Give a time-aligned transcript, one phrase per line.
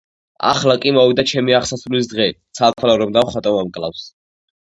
[0.51, 2.25] ახლა კი მოვიდა ჩემი აღსასრულის დღე,
[2.61, 4.09] ცალთვალა რომ დავხატო, მომკლავს,